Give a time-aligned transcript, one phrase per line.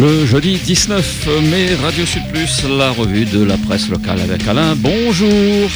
[0.00, 4.74] Le jeudi 19 mai, Radio Sud Plus, la revue de la presse locale avec Alain.
[4.74, 5.70] Bonjour.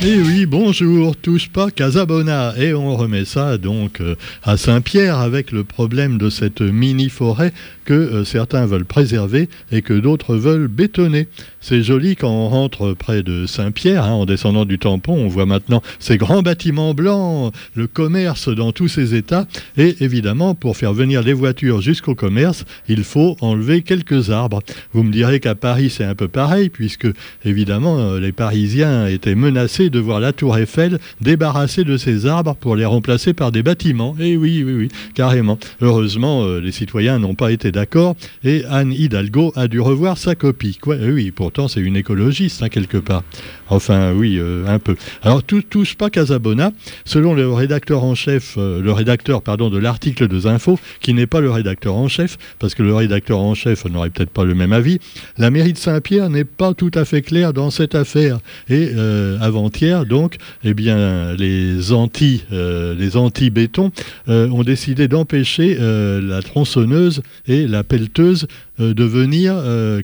[0.00, 2.54] Eh oui, bonjour, touche pas Casabona.
[2.56, 4.14] Et on remet ça donc euh,
[4.44, 7.52] à Saint-Pierre avec le problème de cette mini-forêt
[7.84, 11.26] que euh, certains veulent préserver et que d'autres veulent bétonner.
[11.66, 15.46] C'est joli quand on rentre près de Saint-Pierre, hein, en descendant du tampon, on voit
[15.46, 19.46] maintenant ces grands bâtiments blancs, le commerce dans tous ses états.
[19.78, 24.60] Et évidemment, pour faire venir les voitures jusqu'au commerce, il faut enlever quelques arbres.
[24.92, 27.06] Vous me direz qu'à Paris, c'est un peu pareil, puisque
[27.46, 32.56] évidemment, euh, les Parisiens étaient menacés de voir la tour Eiffel débarrassée de ses arbres
[32.56, 34.14] pour les remplacer par des bâtiments.
[34.20, 35.58] Et oui, oui, oui, carrément.
[35.80, 40.34] Heureusement, euh, les citoyens n'ont pas été d'accord et Anne Hidalgo a dû revoir sa
[40.34, 40.76] copie.
[40.78, 41.30] Quoi, oui,
[41.68, 43.22] c'est une écologiste, hein, quelque part.
[43.68, 44.96] Enfin, oui, euh, un peu.
[45.22, 46.72] Alors, tout touche pas Casabona.
[47.04, 51.26] Selon le rédacteur en chef, euh, le rédacteur, pardon, de l'article de Zinfo, qui n'est
[51.26, 54.54] pas le rédacteur en chef, parce que le rédacteur en chef n'aurait peut-être pas le
[54.54, 54.98] même avis,
[55.38, 58.38] la mairie de Saint-Pierre n'est pas tout à fait claire dans cette affaire.
[58.68, 63.90] Et euh, avant-hier, donc, eh bien, les anti, les anti-béton
[64.26, 68.46] ont décidé d'empêcher la tronçonneuse et la pelleteuse
[68.78, 69.56] de venir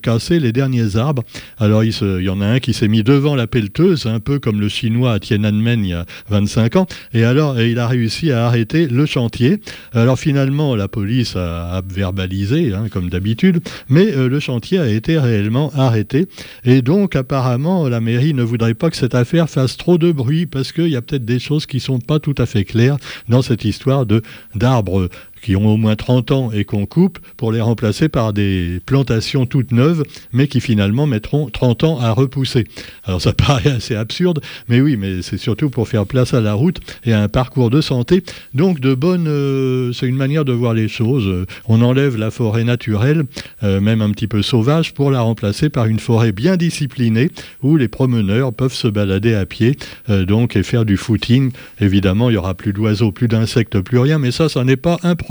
[0.02, 1.22] casser les derniers arbres.
[1.58, 4.60] Alors, il, y en a un qui s'est mis devant la pelleteuse, un peu comme
[4.60, 6.86] le chinois Tiananmen il y a 25 ans.
[7.12, 9.60] Et alors, il a réussi à arrêter le chantier.
[9.92, 15.18] Alors finalement, la police a, verbalisé, hein, comme d'habitude, mais euh, le chantier a été
[15.18, 16.26] réellement arrêté.
[16.64, 20.46] Et donc, apparemment, la mairie ne voudrait pas que cette affaire fasse trop de bruit
[20.46, 22.96] parce qu'il y a peut-être des choses qui sont pas tout à fait claires
[23.28, 24.22] dans cette histoire de
[24.54, 25.08] d'arbres
[25.42, 29.46] qui ont au moins 30 ans et qu'on coupe pour les remplacer par des plantations
[29.46, 32.64] toutes neuves, mais qui finalement mettront 30 ans à repousser.
[33.04, 36.54] Alors ça paraît assez absurde, mais oui, mais c'est surtout pour faire place à la
[36.54, 38.22] route et à un parcours de santé.
[38.54, 41.46] Donc de bonne, euh, c'est une manière de voir les choses.
[41.66, 43.24] On enlève la forêt naturelle,
[43.62, 47.30] euh, même un petit peu sauvage, pour la remplacer par une forêt bien disciplinée
[47.62, 49.76] où les promeneurs peuvent se balader à pied,
[50.08, 51.50] euh, donc et faire du footing.
[51.80, 54.98] Évidemment, il y aura plus d'oiseaux, plus d'insectes, plus rien, mais ça, ça n'est pas
[55.02, 55.29] un problème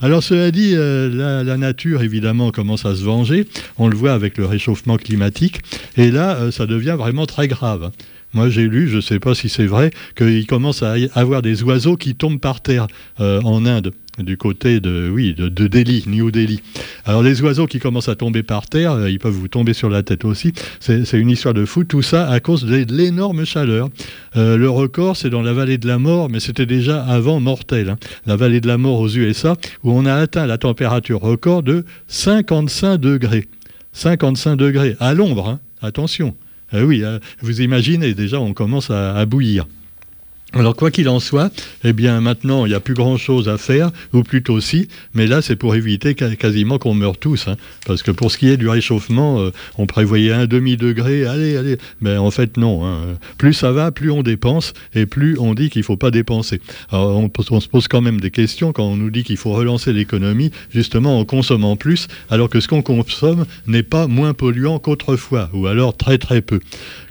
[0.00, 3.46] alors cela dit, euh, la, nature évidemment commence à se venger.
[3.78, 5.60] On le voit avec le réchauffement climatique.
[5.96, 7.90] Et là, euh, ça devient vraiment très grave.
[8.34, 11.40] Moi, j'ai lu, je ne sais pas si c'est vrai, qu'il commence à y avoir
[11.40, 12.88] des oiseaux qui tombent par terre
[13.20, 16.60] euh, en Inde du côté de, oui, de, Delhi, New Delhi.
[17.04, 19.90] Alors les oiseaux qui commencent à tomber par terre, euh, ils peuvent vous tomber sur
[19.90, 20.52] la tête aussi.
[20.80, 21.84] C'est une histoire de fou.
[21.84, 23.88] Tout ça à cause de, l'énorme chaleur.
[24.36, 27.90] Euh, le record, c'est dans la vallée de la mort, mais c'était déjà avant mortel.
[27.90, 27.96] Hein.
[28.26, 31.84] La vallée de la mort aux USA, où on a atteint la température record de
[32.08, 33.46] 55 degrés.
[33.92, 35.60] 55 degrés à l'ombre, hein.
[35.82, 36.34] attention.
[36.74, 37.04] Euh, oui,
[37.40, 39.66] vous imaginez, déjà, on commence à bouillir.
[40.56, 41.50] Alors quoi qu'il en soit,
[41.82, 45.26] eh bien maintenant il n'y a plus grand chose à faire, ou plutôt si, mais
[45.26, 47.56] là c'est pour éviter quasiment qu'on meure tous, hein.
[47.86, 51.56] parce que pour ce qui est du réchauffement, euh, on prévoyait un demi degré, allez,
[51.56, 52.86] allez, mais en fait non.
[52.86, 53.16] Hein.
[53.36, 56.60] Plus ça va, plus on dépense, et plus on dit qu'il faut pas dépenser.
[56.90, 59.52] Alors on, on, se pose quand même des questions quand on nous dit qu'il faut
[59.52, 64.78] relancer l'économie, justement en consommant plus, alors que ce qu'on consomme n'est pas moins polluant
[64.78, 66.60] qu'autrefois, ou alors très très peu.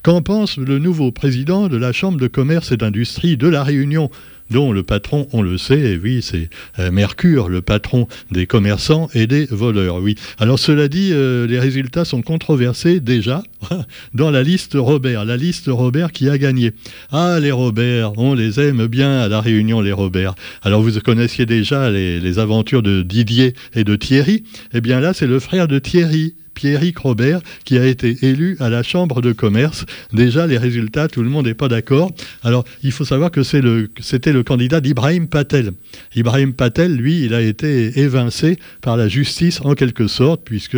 [0.03, 4.09] Qu'en pense le nouveau président de la Chambre de commerce et d'industrie de la Réunion
[4.49, 9.09] dont le patron, on le sait, et oui, c'est euh, Mercure, le patron des commerçants
[9.13, 10.01] et des voleurs.
[10.01, 10.15] Oui.
[10.39, 13.43] Alors cela dit, euh, les résultats sont controversés déjà
[14.13, 16.73] dans la liste Robert, la liste Robert qui a gagné.
[17.13, 20.35] Ah, les Robert, on les aime bien à la Réunion, les Robert.
[20.63, 24.43] Alors vous connaissiez déjà les aventures de Didier et de Thierry.
[24.73, 28.69] Eh bien là, c'est le frère de Thierry, Pierrick Robert, qui a été élu à
[28.69, 29.85] la Chambre de commerce.
[30.11, 32.11] Déjà, les résultats, tout le monde n'est pas d'accord.
[32.43, 35.71] Alors, il faut savoir que c'était le, candidat d'Ibrahim Patel.
[36.15, 40.77] Ibrahim Patel, lui, il a été évincé par la justice en quelque sorte, puisque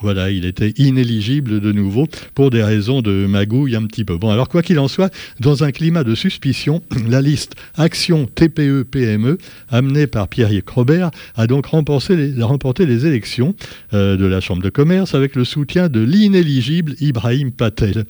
[0.00, 4.16] voilà, il était inéligible de nouveau pour des raisons de magouille un petit peu.
[4.16, 9.38] Bon, alors quoi qu'il en soit, dans un climat de suspicion, la liste Action TPE-PME,
[9.68, 13.54] amenée par Pierrick Robert, a donc remporté les, remporté les élections
[13.92, 18.04] euh, de la Chambre de commerce avec le soutien de l'inéligible Ibrahim Patel.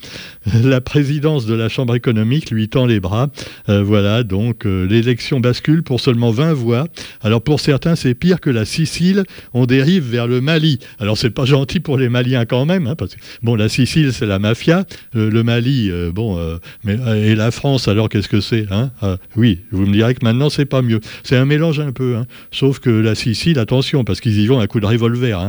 [0.62, 3.30] La présidence de la Chambre économique lui tend les bras.
[3.68, 6.86] Euh, voilà, donc euh, l'élection bascule pour seulement 20 voix.
[7.22, 9.24] Alors pour certains, c'est pire que la Sicile.
[9.54, 10.78] On dérive vers le Mali.
[11.00, 12.94] Alors c'est pas gentil pour les Maliens quand même, hein,
[13.42, 14.84] bon, la Sicile c'est la mafia,
[15.16, 16.38] euh, le Mali, bon,
[16.84, 18.90] mais et la France alors qu'est-ce que c'est hein
[19.36, 21.00] Oui, vous me direz que maintenant c'est pas mieux.
[21.22, 22.26] C'est un mélange un peu, hein.
[22.50, 25.40] sauf que la Sicile, attention, parce qu'ils y vont à coup de revolver.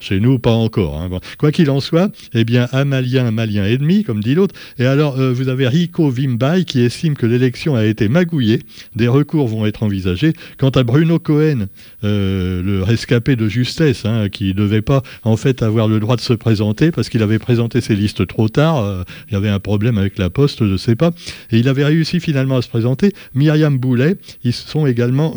[0.00, 1.10] Chez nous, pas encore Hein.
[1.38, 3.30] Quoi qu'il en soit, eh bien, un malien,
[3.66, 4.54] et demi, comme dit l'autre.
[4.78, 8.60] Et alors, euh, vous avez Rico Vimbay qui estime que l'élection a été magouillée.
[8.96, 10.32] Des recours vont être envisagés.
[10.58, 11.66] Quant à Bruno Cohen,
[12.04, 16.16] euh, le rescapé de justesse, hein, qui ne devait pas en fait avoir le droit
[16.16, 18.78] de se présenter parce qu'il avait présenté ses listes trop tard.
[18.78, 21.10] Euh, il y avait un problème avec la poste, je ne sais pas.
[21.50, 23.12] Et il avait réussi finalement à se présenter.
[23.34, 25.34] Myriam Boulet, ils sont également.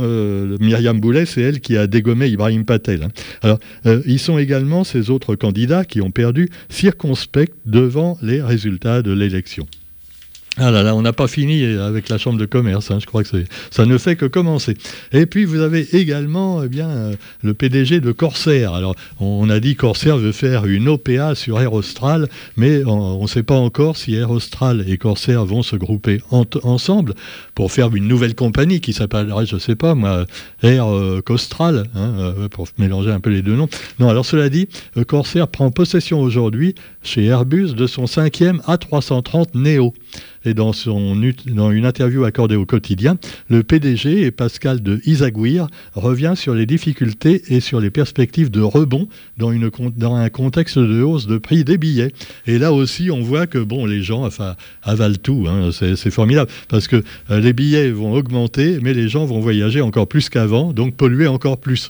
[0.60, 3.04] Myriam Boulet, c'est elle qui a dégommé Ibrahim Patel.
[3.04, 3.10] Hein.
[3.42, 3.60] Alors,
[4.06, 9.68] ils sont également ces autres candidats qui ont perdu circonspect devant les résultats de l'élection.
[10.58, 12.90] Ah là là, on n'a pas fini avec la chambre de commerce.
[12.90, 13.00] Hein.
[13.02, 13.30] je crois que
[13.72, 14.76] ça ne fait que commencer.
[15.12, 17.14] Et puis vous avez également eh bien euh,
[17.44, 18.74] le PDG de Corsair.
[18.74, 23.28] Alors on a dit Corsair veut faire une OPA sur Air Austral, mais on ne
[23.28, 27.16] sait pas encore si Air Austral et Corsair vont se grouper ensemble
[27.54, 30.26] pour faire une nouvelle compagnie qui s'appellerait, je ne sais pas moi,
[30.64, 33.70] Air euh, Costral, hein, euh, pour mélanger un peu les deux noms.
[34.00, 34.68] Non, alors cela dit,
[35.08, 39.94] Corsair prend possession aujourd'hui chez Airbus de son cinquième A330 Neo.
[40.46, 43.18] Et dans, une interview accordée au quotidien,
[43.50, 48.62] le PDG et Pascal de Isaguirre revient sur les difficultés et sur les perspectives de
[48.62, 49.08] rebond
[49.38, 49.50] dans,
[50.16, 52.12] un contexte de hausse de prix des billets.
[52.46, 54.30] Et là aussi, on voit que les gens
[54.84, 55.46] avalent tout.
[55.48, 55.72] Hein.
[55.72, 60.08] c'est formidable parce que euh, les billets vont augmenter, mais les gens vont voyager encore
[60.08, 61.90] plus qu'avant, donc polluer encore plus.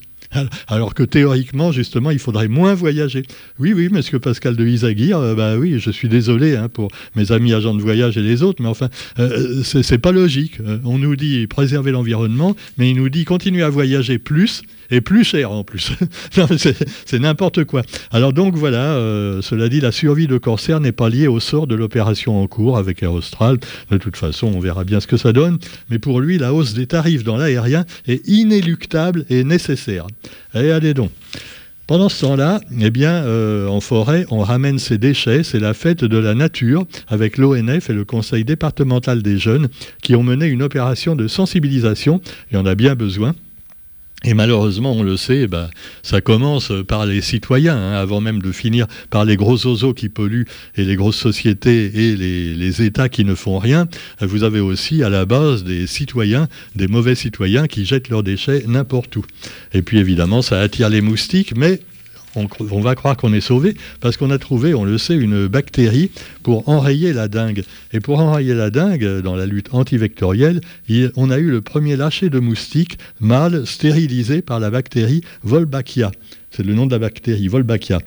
[0.68, 3.24] Alors que théoriquement, justement, il faudrait moins voyager.
[3.60, 7.31] Oui, oui, monsieur Pascal de Isaguirre, euh, bah oui, je suis désolé hein, pour mes
[7.31, 8.89] amis agents de voyage et les autres, mais enfin,
[9.19, 10.60] euh, c'est pas logique.
[10.60, 14.62] Euh, on nous dit préserver l'environnement, mais il nous dit continuer à voyager plus
[14.92, 15.92] et plus cher en plus.
[17.06, 17.82] c'est n'importe quoi.
[18.12, 21.68] Alors donc voilà, euh, cela dit, la survie de Corsair n'est pas liée au sort
[21.68, 23.58] de l'opération en cours avec Air Austral.
[23.92, 25.58] De toute façon, on verra bien ce que ça donne.
[25.90, 30.08] Mais pour lui, la hausse des tarifs dans l'aérien est inéluctable et nécessaire.
[30.54, 31.12] Et allez donc.
[31.88, 35.44] Pendant ce temps-là, eh bien, euh, en forêt, on ramène ses déchets.
[35.44, 39.68] C'est la fête de la nature avec l'ONF et le Conseil départemental des jeunes
[40.02, 42.22] qui ont mené une opération de sensibilisation,
[42.52, 43.36] et on a bien besoin,
[44.23, 45.69] et malheureusement, on le sait, bah,
[46.01, 50.09] ça commence par les citoyens, hein, avant même de finir par les gros oiseaux qui
[50.09, 53.88] polluent et les grosses sociétés et les, les, États qui ne font rien.
[54.21, 58.63] Vous avez aussi à la base des citoyens, des mauvais citoyens qui jettent leurs déchets
[58.67, 59.25] n'importe où.
[59.73, 61.81] Et puis évidemment, ça attire les moustiques, mais
[62.36, 66.12] on, va croire qu'on est sauvé parce qu'on a trouvé, on le sait, une bactérie
[66.44, 67.64] pour enrayer la dengue.
[67.94, 70.62] Et pour enrayer la dengue, dans la lutte antivectorielle,
[71.16, 76.12] on a eu le premier lâcher de moustiques mâles stérilisés par la bactérie Wolbachia.
[76.52, 78.00] C'est le nom de la bactérie, Wolbachia.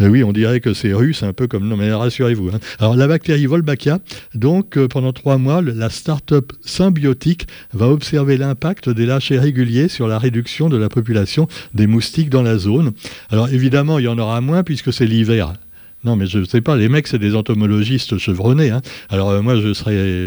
[0.00, 1.68] Euh, oui, on dirait que c'est russe, un peu comme...
[1.68, 2.50] Non, mais rassurez-vous.
[2.50, 2.60] Hein.
[2.78, 3.98] Alors, la bactérie Wolbachia,
[4.34, 10.08] donc, euh, pendant trois mois, la start-up symbiotique va observer l'impact des lâchers réguliers sur
[10.08, 12.92] la réduction de la population des moustiques dans la zone.
[13.30, 15.54] Alors, évidemment, il y en aura moins puisque c'est l'hiver.
[16.08, 18.70] Non, mais je ne sais pas, les mecs, c'est des entomologistes chevronnés.
[18.70, 18.80] Hein.
[19.10, 20.24] Alors, euh, moi, serais.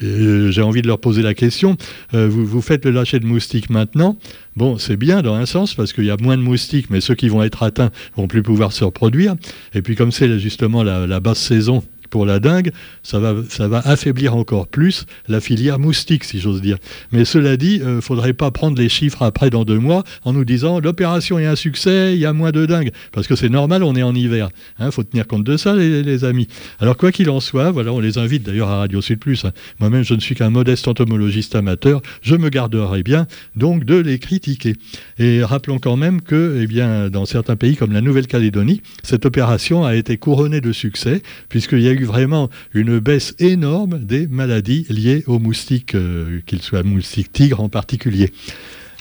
[0.00, 1.76] J'ai envie de leur poser la question.
[2.12, 4.16] vous, vous faites le lâcher de moustiques maintenant.
[4.54, 7.16] Bon, c'est bien dans un sens parce qu'il y a moins de moustiques, mais ceux
[7.16, 9.34] qui vont être atteints vont plus pouvoir se reproduire.
[9.74, 12.72] Et puis comme c'est justement la, basse saison pour la dingue,
[13.02, 16.78] ça va, ça va affaiblir encore plus la filière moustique, si j'ose dire.
[17.12, 20.04] Mais cela dit, il euh, ne faudrait pas prendre les chiffres après dans deux mois
[20.24, 22.90] en nous disant l'opération est un succès, il y a moins de dingue.
[23.12, 24.48] Parce que c'est normal, on est en hiver.
[24.78, 26.48] Il hein, faut tenir compte de ça, les, amis.
[26.80, 29.44] Alors, quoi qu'il en soit, voilà, on les invite d'ailleurs à Radio Sud Plus.
[29.44, 29.52] Hein.
[29.80, 32.00] Moi-même, je ne suis qu'un modeste entomologiste amateur.
[32.22, 34.74] Je me garderai bien, donc, de les critiquer.
[35.18, 39.84] Et rappelons quand même que, eh bien, dans certains pays comme la Nouvelle-Calédonie, cette opération
[39.84, 44.86] a été couronnée de succès, puisqu'il y a eu vraiment une baisse énorme des maladies
[44.88, 48.32] liées aux moustiques, euh, qu'ils soient moustiques tigres en particulier.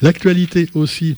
[0.01, 1.15] L'actualité aussi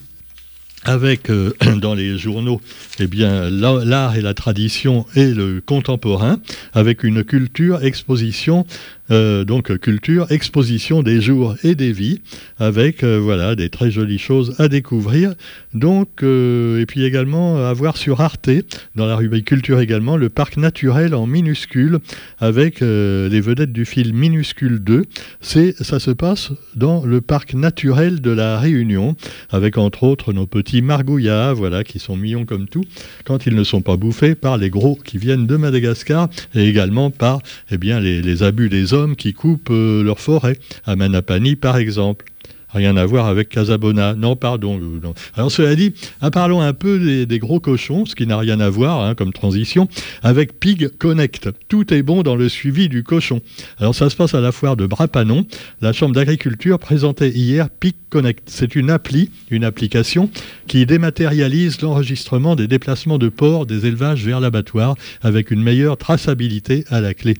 [0.84, 2.60] avec euh, dans les journaux
[2.98, 6.38] eh bien l'art et la tradition et le contemporain
[6.72, 8.66] avec une culture exposition
[9.10, 12.20] euh, donc culture, exposition des jours et des vies,
[12.58, 15.34] avec euh, voilà des très jolies choses à découvrir.
[15.74, 18.50] Donc euh, et puis également à voir sur Arte
[18.96, 21.98] dans la rubrique culture également le parc naturel en minuscule
[22.38, 25.04] avec les vedettes du film Minuscule 2.
[25.40, 29.16] C'est ça se passe dans le parc naturel de la Réunion
[29.50, 32.84] avec entre autres nos petits margouillas voilà qui sont mignons comme tout
[33.24, 37.10] quand ils ne sont pas bouffés par les gros qui viennent de Madagascar et également
[37.10, 41.76] par eh bien les abus des hommes qui coupent euh, leur forêt, à Manapani par
[41.76, 42.24] exemple.
[42.76, 44.14] Rien à voir avec Casabona.
[44.14, 44.80] Non, pardon.
[45.34, 45.92] Alors cela dit,
[46.32, 49.88] parlons un peu des, gros cochons, ce qui n'a rien à voir hein, comme transition,
[50.22, 51.48] avec Pig Connect.
[51.68, 53.40] Tout est bon dans le suivi du cochon.
[53.78, 55.46] Alors ça se passe à la foire de Brapanon.
[55.80, 58.44] La Chambre d'agriculture présentait hier Pig Connect.
[58.46, 60.30] C'est une appli, une application
[60.66, 66.84] qui dématérialise l'enregistrement des déplacements de porcs des élevages vers l'abattoir avec une meilleure traçabilité
[66.88, 67.34] à la clé.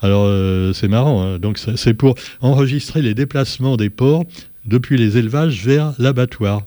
[0.00, 1.38] Alors euh, c'est marrant, hein.
[1.38, 4.24] donc c'est pour enregistrer les déplacements des porcs
[4.66, 6.62] depuis les élevages vers l'abattoir.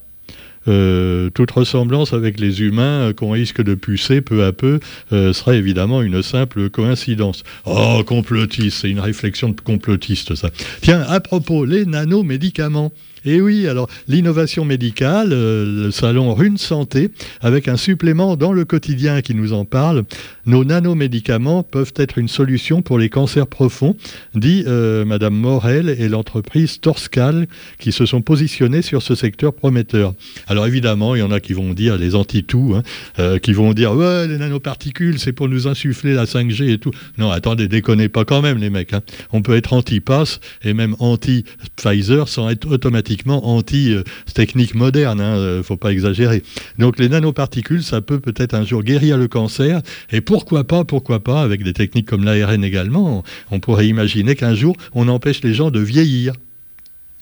[0.70, 4.80] Euh, toute ressemblance avec les humains euh, qu'on risque de pucer peu à peu
[5.12, 7.44] serait évidemment une simple coïncidence.
[7.66, 10.52] Oh, complotiste, c'est une réflexion de complotiste ça.
[10.82, 12.94] Tiens, à propos, les nanomédicaments.
[13.25, 17.10] Et oui, alors l'innovation médicale, euh, le salon Rune Santé,
[17.42, 20.03] avec un supplément dans le quotidien qui nous en parle,
[20.46, 23.96] nos nanomédicaments peuvent être une solution pour les cancers profonds,
[24.36, 27.48] dit euh, Madame Morel et l'entreprise Torscal
[27.80, 30.13] qui se sont positionnés sur ce secteur prometteur.
[30.48, 32.84] Alors évidemment, il y en a qui vont dire, les anti-tout, hein,
[33.20, 36.92] euh, qui vont dire, ouais, les nanoparticules, c'est pour nous insuffler la 5G et tout.
[37.18, 38.94] Non, attendez, déconnez pas quand même les mecs.
[38.94, 39.01] Hein.
[39.32, 45.63] On peut être anti-pass et même anti-Pfizer sans être automatiquement anti-technique moderne, ne hein, euh,
[45.63, 46.43] faut pas exagérer.
[46.77, 51.20] Donc les nanoparticules, ça peut peut-être un jour guérir le cancer, et pourquoi pas, pourquoi
[51.22, 55.53] pas, avec des techniques comme l'ARN également, on pourrait imaginer qu'un jour on empêche les
[55.53, 56.34] gens de vieillir.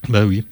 [0.10, 0.44] Ben oui.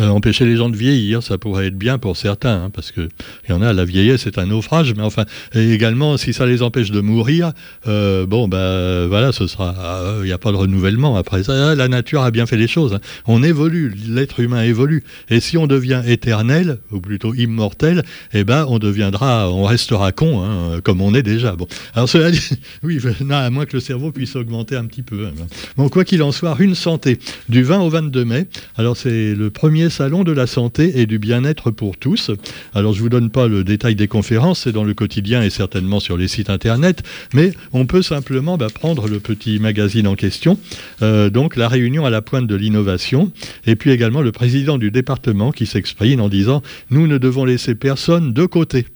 [0.00, 3.08] Euh, empêcher les gens de vieillir, ça pourrait être bien pour certains, hein, parce que
[3.46, 6.62] il y en a, la vieillesse c'est un naufrage, mais enfin, également, si ça les
[6.62, 7.52] empêche de mourir,
[7.86, 9.74] euh, bon, ben voilà, ce sera,
[10.20, 11.74] il n'y a pas de renouvellement après ça.
[11.74, 12.94] La nature a bien fait les choses.
[12.94, 13.00] Hein.
[13.26, 18.02] On évolue, l'être humain évolue, et si on devient éternel, ou plutôt immortel,
[18.32, 21.56] eh ben, on deviendra, on restera con, hein, comme on est déjà.
[21.56, 22.98] Bon, alors cela dit, oui,
[23.30, 25.28] à moins que le cerveau puisse augmenter un petit peu.
[25.76, 27.18] Bon, quoi qu'il en soit, une santé
[27.50, 28.46] du 20 au 22 mai.
[28.76, 32.30] Alors c'est le premier salon de la santé et du bien-être pour tous.
[32.74, 36.00] Alors je vous donne pas le détail des conférences, c'est dans le quotidien et certainement
[36.00, 37.02] sur les sites internet,
[37.34, 40.58] mais on peut simplement bah, prendre le petit magazine en question,
[41.02, 43.32] euh, donc la réunion à la pointe de l'innovation,
[43.66, 47.74] et puis également le président du département qui s'exprime en disant nous ne devons laisser
[47.74, 48.86] personne de côté.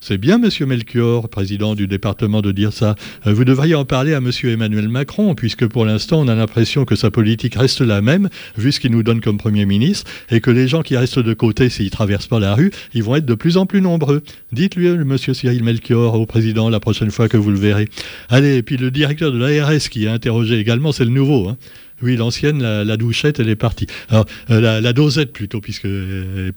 [0.00, 2.94] C'est bien, monsieur Melchior, président du département, de dire ça.
[3.26, 6.84] Euh, vous devriez en parler à monsieur Emmanuel Macron, puisque pour l'instant, on a l'impression
[6.84, 10.40] que sa politique reste la même, vu ce qu'il nous donne comme Premier ministre, et
[10.40, 13.26] que les gens qui restent de côté, s'ils traversent pas la rue, ils vont être
[13.26, 14.22] de plus en plus nombreux.
[14.52, 17.88] Dites-lui, monsieur Cyril Melchior, au président, la prochaine fois que vous le verrez.
[18.28, 21.48] Allez, et puis le directeur de l'ARS qui est interrogé également, c'est le nouveau.
[21.48, 21.56] Hein.
[22.02, 23.86] Oui, l'ancienne, la, douchette, elle est partie.
[24.10, 26.52] Alors, euh, la, dosette plutôt, puisque elle,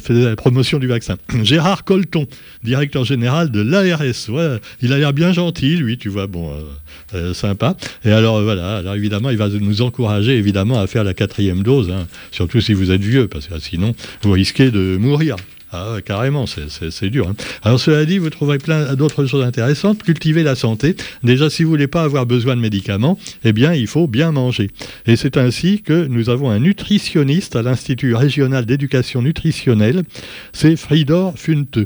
[0.00, 1.16] faisait la promotion du vaccin.
[1.42, 2.26] Gérard Colton,
[2.64, 4.28] directeur général de l'ARS.
[4.80, 6.62] Il a l'air bien gentil, lui, tu vois, bon, euh,
[7.14, 7.76] euh, sympa.
[8.04, 11.90] Et alors, voilà, alors évidemment, il va nous encourager, évidemment, à faire la quatrième dose,
[11.90, 12.08] hein.
[12.32, 15.36] surtout si vous êtes vieux, parce que sinon, vous risquez de mourir.
[15.74, 17.28] Ah, carrément, c'est dur.
[17.28, 17.34] Hein.
[17.62, 20.02] Alors cela dit, vous trouverez plein d'autres choses intéressantes.
[20.02, 20.96] Cultiver la santé.
[21.22, 24.70] Déjà, si vous voulez pas avoir besoin de médicaments, eh bien, il faut bien manger.
[25.06, 30.02] Et c'est ainsi que nous avons un nutritionniste à l'Institut régional d'éducation nutritionnelle.
[30.52, 31.78] C'est Fridor Funte.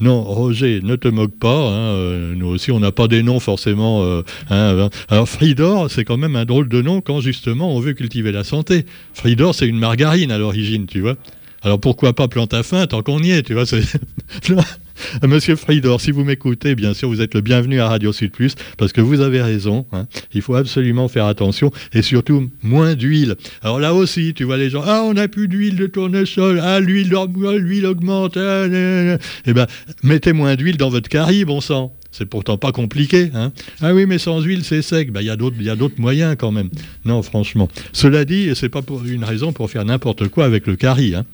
[0.00, 1.68] Non, Roger, ne te moque pas.
[1.68, 4.02] Hein, euh, nous aussi, on n'a pas des noms forcément.
[4.02, 7.92] Euh, hein, alors, Fridor, c'est quand même un drôle de nom quand justement on veut
[7.92, 8.86] cultiver la santé.
[9.12, 11.16] Fridor, c'est une margarine à l'origine, tu vois.
[11.62, 13.64] Alors pourquoi pas plante à fin tant qu'on y est, tu vois
[15.26, 18.54] Monsieur Friedor, si vous m'écoutez, bien sûr, vous êtes le bienvenu à Radio Sud Plus,
[18.76, 19.86] parce que vous avez raison.
[19.92, 20.06] Hein.
[20.34, 23.36] il faut absolument faire attention et surtout moins d'huile.
[23.62, 26.80] Alors là aussi, tu vois les gens, ah, on n'a plus d'huile de tournesol, ah,
[26.80, 27.14] l'huile,
[27.58, 28.36] l'huile augmente.
[28.36, 29.66] Ah, eh bien,
[30.02, 31.94] mettez moins d'huile dans votre carie, bon sang.
[32.12, 33.30] C'est pourtant pas compliqué.
[33.34, 35.12] Hein ah oui, mais sans huile, c'est sec.
[35.12, 36.68] Ben, il y a d'autres moyens quand même.
[37.04, 37.68] Non, franchement.
[37.92, 41.14] Cela dit, c'est pas une raison pour faire n'importe quoi avec le carie.
[41.14, 41.24] Hein.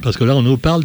[0.00, 0.82] Parce que là, on nous parle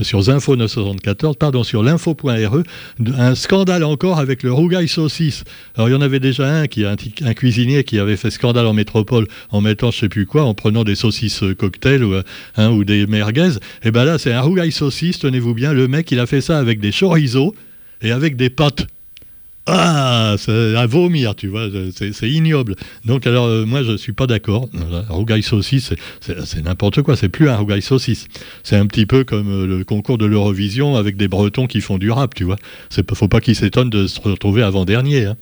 [0.00, 2.62] sur Info 974, pardon, sur l'info.re,
[2.98, 5.44] d'un scandale encore avec le rougail saucisse.
[5.76, 8.66] Alors, il y en avait déjà un, qui un, un cuisinier qui avait fait scandale
[8.66, 12.14] en métropole en mettant je sais plus quoi, en prenant des saucisses cocktail ou,
[12.56, 13.58] hein, ou des merguez.
[13.82, 16.58] Et ben là, c'est un rougail saucisse, tenez-vous bien, le mec, il a fait ça
[16.58, 17.54] avec des chorizo
[18.00, 18.86] et avec des pâtes.
[19.72, 22.74] Ah, c'est à vomir, tu vois, c'est ignoble.
[23.04, 24.68] Donc alors, euh, moi, je ne suis pas d'accord.
[25.08, 28.26] Rougail saucisse, c'est n'importe quoi, c'est plus un rougail saucisse.
[28.64, 31.98] C'est un petit peu comme euh, le concours de l'Eurovision avec des Bretons qui font
[31.98, 32.56] du rap, tu vois.
[33.14, 35.26] Faut pas qu'ils s'étonnent de se retrouver avant-dernier.
[35.26, 35.36] Hein.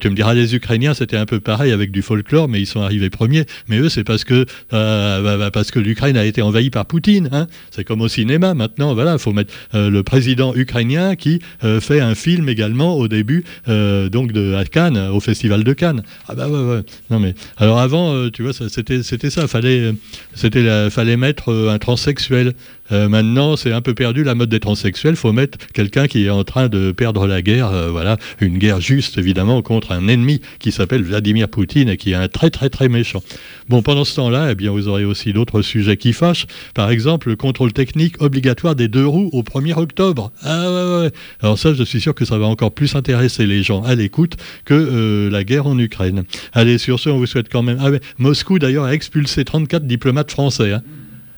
[0.00, 2.80] Tu me diras, les Ukrainiens, c'était un peu pareil avec du folklore, mais ils sont
[2.80, 3.44] arrivés premiers.
[3.68, 6.86] Mais eux, c'est parce que euh, bah, bah, parce que l'Ukraine a été envahie par
[6.86, 7.28] Poutine.
[7.32, 7.46] Hein.
[7.70, 8.94] C'est comme au cinéma maintenant.
[8.94, 11.40] Voilà, il faut mettre le président ukrainien qui
[11.80, 16.02] fait un film également au début donc de, à Cannes, au Festival de Cannes.
[16.28, 16.82] Ah bah ouais, ouais.
[17.10, 19.94] Non mais, alors avant, tu vois, c'était ça, fallait,
[20.34, 22.54] c'était fallait mettre un transsexuel.
[22.92, 25.16] Euh, maintenant, c'est un peu perdu la mode des transsexuels.
[25.16, 28.80] faut mettre quelqu'un qui est en train de perdre la guerre, euh, voilà, une guerre
[28.80, 32.68] juste évidemment contre un ennemi qui s'appelle Vladimir Poutine et qui est un très très
[32.68, 33.22] très méchant.
[33.68, 36.46] Bon, pendant ce temps-là, eh bien, vous aurez aussi d'autres sujets qui fâchent.
[36.74, 40.32] Par exemple, le contrôle technique obligatoire des deux roues au 1er octobre.
[40.42, 41.10] Ah ouais, ouais.
[41.40, 44.36] Alors ça, je suis sûr que ça va encore plus intéresser les gens à l'écoute
[44.64, 46.24] que euh, la guerre en Ukraine.
[46.52, 47.78] Allez, sur ce, on vous souhaite quand même.
[47.80, 50.72] Ah, Moscou d'ailleurs a expulsé 34 diplomates français.
[50.72, 50.82] Hein.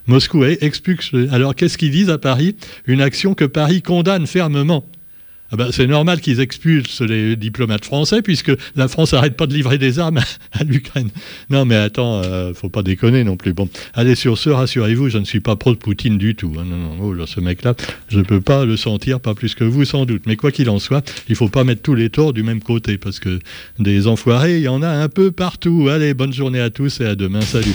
[0.07, 1.13] Moscou expulse.
[1.33, 2.57] Alors qu'est-ce qu'ils disent à Paris?
[2.87, 4.85] Une action que Paris condamne fermement.
[5.53, 9.55] Ah ben, c'est normal qu'ils expulsent les diplomates français puisque la France n'arrête pas de
[9.55, 10.19] livrer des armes
[10.53, 11.11] à l'Ukraine.
[11.51, 13.53] Non mais attends, euh, faut pas déconner non plus.
[13.53, 16.53] Bon, allez sur ce, rassurez-vous, je ne suis pas pro de Poutine du tout.
[16.59, 16.65] Hein.
[16.67, 17.75] Non, non, oh, ce mec-là,
[18.09, 20.23] je ne peux pas le sentir, pas plus que vous sans doute.
[20.27, 22.99] Mais quoi qu'il en soit, il faut pas mettre tous les torts du même côté
[22.99, 23.39] parce que
[23.79, 25.89] des enfoirés, il y en a un peu partout.
[25.89, 27.43] Allez, bonne journée à tous et à demain.
[27.43, 27.75] Salut.